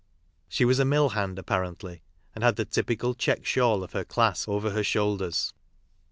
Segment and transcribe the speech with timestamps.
[0.49, 2.01] She was a mill hand, apparently,
[2.33, 5.53] and had the typical check shawl of her class over her shoulders.